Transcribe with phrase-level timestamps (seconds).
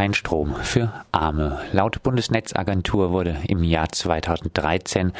[0.00, 1.60] Kein Strom für Arme.
[1.72, 5.12] Laut Bundesnetzagentur wurde im Jahr 2013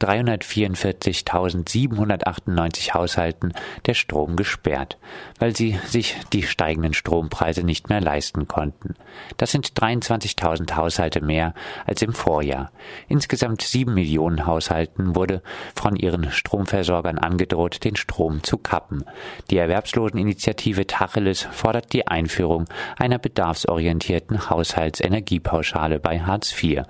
[0.00, 3.52] 344.798 Haushalten
[3.86, 4.96] der Strom gesperrt,
[5.40, 8.94] weil sie sich die steigenden Strompreise nicht mehr leisten konnten.
[9.38, 11.52] Das sind 23.000 Haushalte mehr
[11.84, 12.70] als im Vorjahr.
[13.08, 15.42] Insgesamt sieben Millionen Haushalten wurde
[15.74, 19.02] von ihren Stromversorgern angedroht, den Strom zu kappen.
[19.50, 22.66] Die Erwerbsloseninitiative Tacheles fordert die Einführung
[22.98, 26.82] einer bedarfsorientierten integrierten Haushaltsenergiepauschale bei Hartz IV,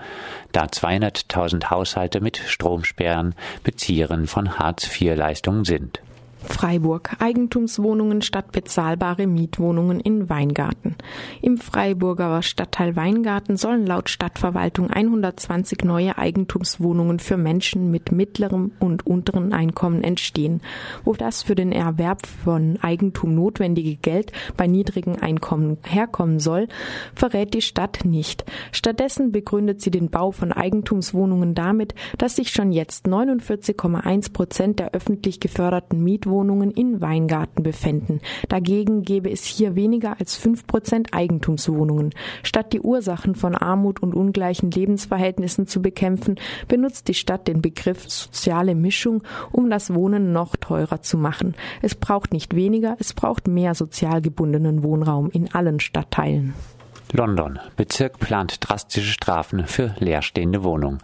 [0.52, 6.00] da 200.000 Haushalte mit Stromsperren Bezieherinnen von Hartz IV-Leistungen sind
[6.45, 7.16] Freiburg.
[7.19, 10.95] Eigentumswohnungen statt bezahlbare Mietwohnungen in Weingarten.
[11.42, 19.06] Im Freiburger Stadtteil Weingarten sollen laut Stadtverwaltung 120 neue Eigentumswohnungen für Menschen mit mittlerem und
[19.06, 20.61] unteren Einkommen entstehen.
[21.05, 26.69] Wo das für den Erwerb von Eigentum notwendige Geld bei niedrigen Einkommen herkommen soll,
[27.14, 28.45] verrät die Stadt nicht.
[28.70, 34.92] Stattdessen begründet sie den Bau von Eigentumswohnungen damit, dass sich schon jetzt 49,1 Prozent der
[34.92, 38.20] öffentlich geförderten Mietwohnungen Mietwohnungen in Weingarten befänden.
[38.48, 42.10] Dagegen gäbe es hier weniger als fünf Prozent Eigentumswohnungen.
[42.42, 46.36] Statt die Ursachen von Armut und ungleichen Lebensverhältnissen zu bekämpfen,
[46.68, 51.54] benutzt die Stadt den Begriff soziale Mischung, um das Wohnen noch teurer zu machen.
[51.82, 56.54] Es braucht nicht weniger, es braucht mehr sozial gebundenen Wohnraum in allen Stadtteilen.
[57.12, 57.59] London.
[57.77, 60.98] Bezirk plant drastische Strafen für leerstehende Wohnungen.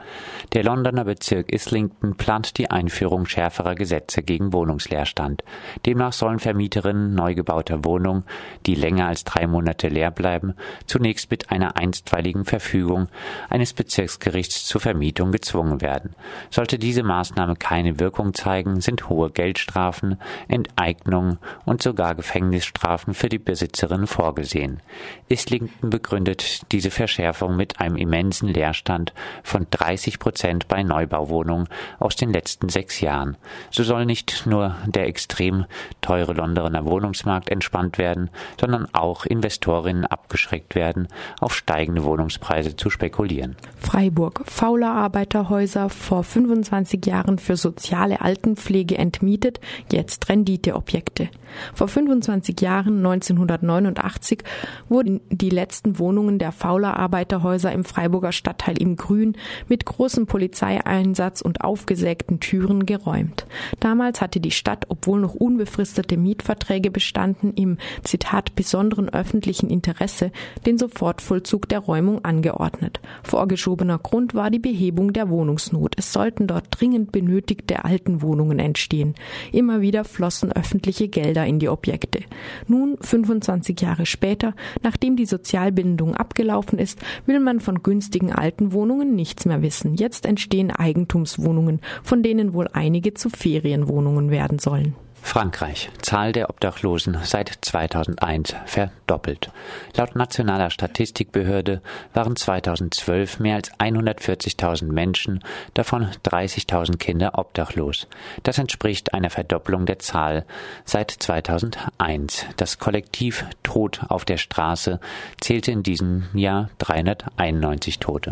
[0.52, 5.42] Der Londoner Bezirk Islington plant die Einführung schärferer Gesetze gegen Wohnungsleerstand.
[5.86, 8.24] Demnach sollen Vermieterinnen neu gebauter Wohnungen,
[8.66, 10.54] die länger als drei Monate leer bleiben,
[10.86, 13.08] zunächst mit einer einstweiligen Verfügung
[13.48, 16.14] eines Bezirksgerichts zur Vermietung gezwungen werden.
[16.50, 23.38] Sollte diese Maßnahme keine Wirkung zeigen, sind hohe Geldstrafen, Enteignungen und sogar Gefängnisstrafen für die
[23.38, 24.80] Besitzerinnen vorgesehen.
[25.28, 29.12] Islington begründet diese Verschärfung mit einem immensen Leerstand
[29.44, 31.68] von 30 Prozent bei Neubauwohnungen
[32.00, 33.36] aus den letzten sechs Jahren.
[33.70, 35.66] So soll nicht nur der extrem
[36.00, 38.30] teure Londoner Wohnungsmarkt entspannt werden,
[38.60, 41.06] sondern auch Investorinnen abgeschreckt werden,
[41.38, 43.54] auf steigende Wohnungspreise zu spekulieren.
[43.76, 44.42] Freiburg.
[44.46, 49.60] Fauler Arbeiterhäuser vor 25 Jahren für soziale Altenpflege entmietet,
[49.92, 51.28] jetzt Renditeobjekte.
[51.72, 54.40] Vor 25 Jahren, 1989,
[54.88, 59.36] wurden die letzten letzten Wohnungen der Fauler Arbeiterhäuser im Freiburger Stadtteil im Grün
[59.68, 63.46] mit großem Polizeieinsatz und aufgesägten Türen geräumt.
[63.80, 70.30] Damals hatte die Stadt, obwohl noch unbefristete Mietverträge bestanden, im Zitat besonderen öffentlichen Interesse
[70.64, 73.00] den Sofortvollzug der Räumung angeordnet.
[73.22, 75.94] Vorgeschobener Grund war die Behebung der Wohnungsnot.
[75.98, 79.14] Es sollten dort dringend benötigte Altenwohnungen entstehen.
[79.52, 82.20] Immer wieder flossen öffentliche Gelder in die Objekte.
[82.68, 88.72] Nun, 25 Jahre später, nachdem die Sozial Sozialbindung abgelaufen ist, will man von günstigen alten
[88.72, 89.94] Wohnungen nichts mehr wissen.
[89.96, 94.94] Jetzt entstehen Eigentumswohnungen, von denen wohl einige zu Ferienwohnungen werden sollen.
[95.24, 95.90] Frankreich.
[96.00, 99.50] Zahl der Obdachlosen seit 2001 verdoppelt.
[99.96, 101.80] Laut nationaler Statistikbehörde
[102.12, 105.42] waren 2012 mehr als 140.000 Menschen,
[105.72, 108.06] davon 30.000 Kinder obdachlos.
[108.44, 110.44] Das entspricht einer Verdopplung der Zahl
[110.84, 112.46] seit 2001.
[112.58, 115.00] Das Kollektiv Tod auf der Straße
[115.40, 118.30] zählte in diesem Jahr 391 Tote.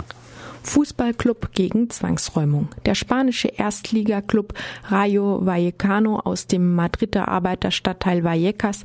[0.63, 2.69] Fußballclub gegen Zwangsräumung.
[2.87, 4.55] Der spanische Erstligaklub
[4.89, 8.85] Rayo Vallecano aus dem Madrider Arbeiterstadtteil Vallecas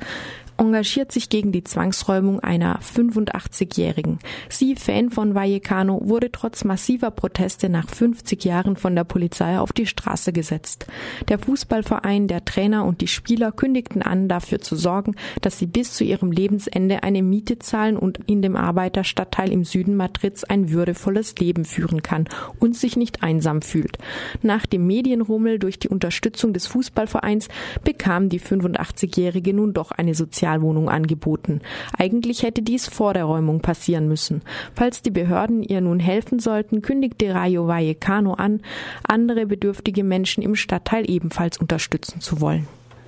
[0.58, 4.20] engagiert sich gegen die Zwangsräumung einer 85-Jährigen.
[4.50, 9.72] Sie, Fan von Vallecano, wurde trotz massiver Proteste nach 50 Jahren von der Polizei auf
[9.72, 10.88] die Straße gesetzt.
[11.30, 15.94] Der Fußballverein, der Trainer und die Spieler kündigten an, dafür zu sorgen, dass sie bis
[15.94, 21.36] zu ihrem Lebensende eine Miete zahlen und in dem Arbeiterstadtteil im Süden Madrids ein würdevolles
[21.38, 22.26] Leben führen kann
[22.60, 23.98] und sich nicht einsam fühlt.
[24.42, 27.48] Nach dem Medienrummel durch die Unterstützung des Fußballvereins
[27.84, 31.62] bekam die 85-Jährige nun doch eine soziale Spezialwohnung angeboten.
[31.98, 34.42] Eigentlich hätte dies vor der Räumung passieren müssen.
[34.74, 38.62] Falls die Behörden ihr nun helfen sollten, kündigte Rayo Vallecano an,
[39.04, 42.68] andere bedürftige Menschen im Stadtteil ebenfalls unterstützen zu wollen.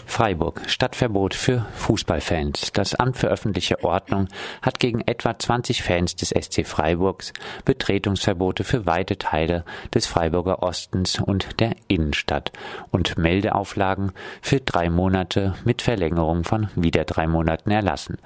[0.10, 0.62] Freiburg.
[0.68, 2.72] Stadtverbot für Fußballfans.
[2.74, 4.28] Das Amt für öffentliche Ordnung
[4.62, 7.32] hat gegen etwa 20 Fans des SC Freiburgs
[7.64, 9.64] Betretungsverbote für weite Teile
[9.94, 12.52] des Freiburger Ostens und der Innenstadt
[12.92, 14.12] und Meldeauflagen
[14.42, 18.18] für drei Monate mit Verlängerung von wieder drei Monaten erlassen.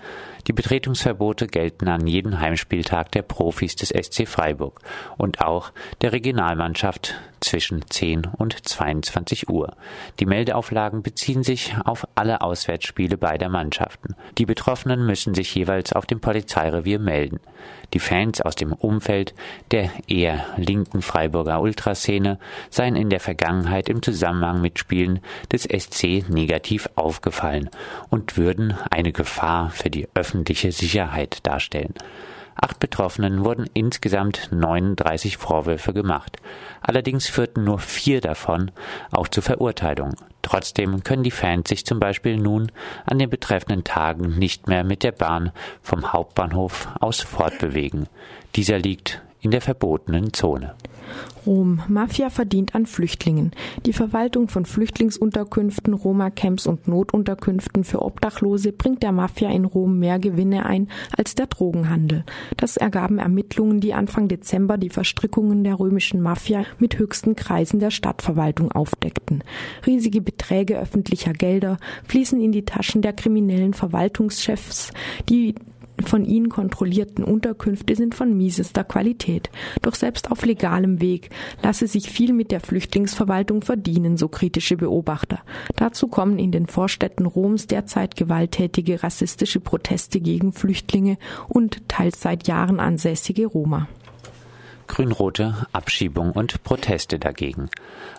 [0.47, 4.81] Die Betretungsverbote gelten an jedem Heimspieltag der Profis des SC Freiburg
[5.17, 9.75] und auch der Regionalmannschaft zwischen 10 und 22 Uhr.
[10.19, 14.15] Die Meldeauflagen beziehen sich auf alle Auswärtsspiele beider Mannschaften.
[14.37, 17.39] Die Betroffenen müssen sich jeweils auf dem Polizeirevier melden.
[17.93, 19.33] Die Fans aus dem Umfeld
[19.71, 22.39] der eher linken Freiburger Ultraszene
[22.69, 25.19] seien in der Vergangenheit im Zusammenhang mit Spielen
[25.51, 27.69] des SC negativ aufgefallen
[28.09, 31.93] und würden eine Gefahr für die öffentliche Sicherheit darstellen.
[32.55, 36.37] Acht Betroffenen wurden insgesamt 39 Vorwürfe gemacht.
[36.81, 38.71] Allerdings führten nur vier davon
[39.11, 40.15] auch zur Verurteilung.
[40.41, 42.71] Trotzdem können die Fans sich zum Beispiel nun
[43.05, 45.51] an den betreffenden Tagen nicht mehr mit der Bahn
[45.81, 48.07] vom Hauptbahnhof aus fortbewegen.
[48.55, 50.73] Dieser liegt in der verbotenen Zone.
[51.45, 51.81] Rom.
[51.89, 53.51] Mafia verdient an Flüchtlingen.
[53.85, 60.19] Die Verwaltung von Flüchtlingsunterkünften, Roma-Camps und Notunterkünften für Obdachlose bringt der Mafia in Rom mehr
[60.19, 60.87] Gewinne ein
[61.17, 62.23] als der Drogenhandel.
[62.55, 67.91] Das ergaben Ermittlungen, die Anfang Dezember die Verstrickungen der römischen Mafia mit höchsten Kreisen der
[67.91, 69.43] Stadtverwaltung aufdeckten.
[69.85, 74.91] Riesige Beträge öffentlicher Gelder fließen in die Taschen der kriminellen Verwaltungschefs,
[75.27, 75.55] die
[76.03, 79.49] von ihnen kontrollierten Unterkünfte sind von miesester Qualität.
[79.81, 81.29] Doch selbst auf legalem Weg
[81.61, 85.39] lasse sich viel mit der Flüchtlingsverwaltung verdienen, so kritische Beobachter.
[85.75, 91.17] Dazu kommen in den Vorstädten Roms derzeit gewalttätige rassistische Proteste gegen Flüchtlinge
[91.47, 93.87] und teils seit Jahren ansässige Roma.
[94.87, 97.69] Grün-rote Abschiebung und Proteste dagegen.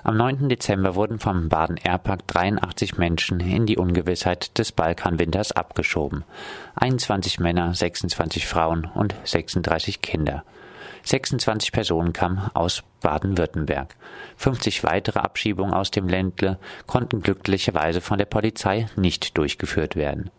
[0.02, 0.49] Am 9.
[0.49, 6.25] Dezember wurden vom Baden-Airpark 83 Menschen in die Ungewissheit des Balkanwinters abgeschoben.
[6.76, 10.44] 21 Männer, 26 Frauen und 36 Kinder.
[11.05, 13.94] 26 Personen kamen aus Baden-Württemberg.
[14.37, 20.31] 50 weitere Abschiebungen aus dem Ländle konnten glücklicherweise von der Polizei nicht durchgeführt werden.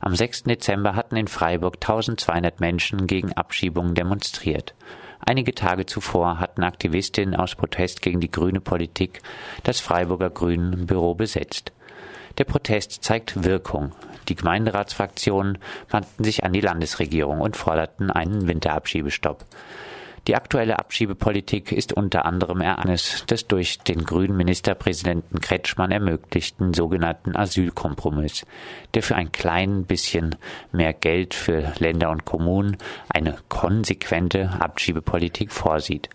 [0.00, 0.44] Am 6.
[0.44, 4.74] Dezember hatten in Freiburg 1200 Menschen gegen Abschiebungen demonstriert.
[5.26, 9.22] Einige Tage zuvor hatten Aktivistinnen aus Protest gegen die grüne Politik
[9.62, 11.72] das Freiburger Grünen Büro besetzt.
[12.36, 13.92] Der Protest zeigt Wirkung.
[14.28, 19.46] Die Gemeinderatsfraktionen wandten sich an die Landesregierung und forderten einen Winterabschiebestopp.
[20.26, 27.36] Die aktuelle Abschiebepolitik ist unter anderem eines des durch den grünen Ministerpräsidenten Kretschmann ermöglichten sogenannten
[27.36, 28.46] Asylkompromiss,
[28.94, 30.36] der für ein klein bisschen
[30.72, 32.78] mehr Geld für Länder und Kommunen
[33.10, 36.08] eine konsequente Abschiebepolitik vorsieht.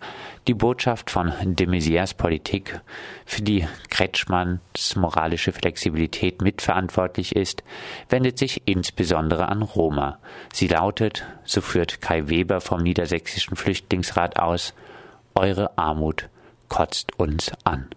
[0.49, 2.81] Die Botschaft von de Maizières Politik,
[3.23, 7.63] für die Kretschmanns moralische Flexibilität mitverantwortlich ist,
[8.09, 10.17] wendet sich insbesondere an Roma.
[10.51, 14.73] Sie lautet, so führt Kai Weber vom Niedersächsischen Flüchtlingsrat aus,
[15.35, 16.29] Eure Armut
[16.67, 17.91] kotzt uns an.